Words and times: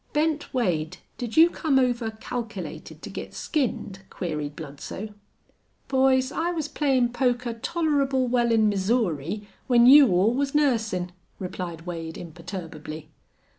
"Bent 0.13 0.51
Wade, 0.51 0.97
did 1.19 1.37
you 1.37 1.51
come 1.51 1.77
over 1.77 2.09
calkilated 2.09 3.03
to 3.03 3.09
git 3.11 3.35
skinned?" 3.35 3.99
queried 4.09 4.55
Bludsoe. 4.55 5.09
"Boys, 5.89 6.31
I 6.31 6.49
was 6.49 6.67
playin' 6.67 7.09
poker 7.13 7.53
tolerable 7.53 8.27
well 8.27 8.51
in 8.51 8.67
Missouri 8.67 9.47
when 9.67 9.85
you 9.85 10.07
all 10.11 10.33
was 10.33 10.55
nursin'," 10.55 11.11
replied 11.37 11.81
Wade, 11.85 12.17
imperturbably. 12.17 13.09